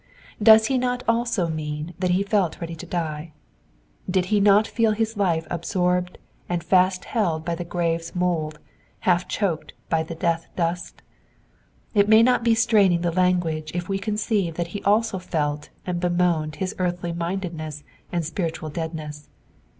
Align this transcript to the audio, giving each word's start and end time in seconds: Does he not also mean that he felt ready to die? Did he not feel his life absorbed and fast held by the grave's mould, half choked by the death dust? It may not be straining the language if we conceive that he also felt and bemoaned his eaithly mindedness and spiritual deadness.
Does 0.41 0.65
he 0.65 0.79
not 0.79 1.03
also 1.07 1.47
mean 1.47 1.93
that 1.99 2.09
he 2.09 2.23
felt 2.23 2.59
ready 2.59 2.73
to 2.73 2.87
die? 2.87 3.33
Did 4.09 4.25
he 4.33 4.39
not 4.39 4.65
feel 4.65 4.93
his 4.93 5.15
life 5.15 5.45
absorbed 5.51 6.17
and 6.49 6.63
fast 6.63 7.05
held 7.05 7.45
by 7.45 7.53
the 7.53 7.63
grave's 7.63 8.15
mould, 8.15 8.57
half 9.01 9.27
choked 9.27 9.73
by 9.89 10.01
the 10.01 10.15
death 10.15 10.47
dust? 10.55 11.03
It 11.93 12.09
may 12.09 12.23
not 12.23 12.43
be 12.43 12.55
straining 12.55 13.01
the 13.01 13.11
language 13.11 13.71
if 13.75 13.87
we 13.87 13.99
conceive 13.99 14.55
that 14.55 14.69
he 14.73 14.81
also 14.81 15.19
felt 15.19 15.69
and 15.85 15.99
bemoaned 15.99 16.55
his 16.55 16.73
eaithly 16.79 17.15
mindedness 17.15 17.83
and 18.11 18.25
spiritual 18.25 18.69
deadness. 18.69 19.29